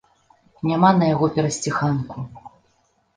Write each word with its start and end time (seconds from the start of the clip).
Няма 0.69 0.87
на 0.99 1.09
яго 1.09 1.29
перасціханку. 1.35 2.17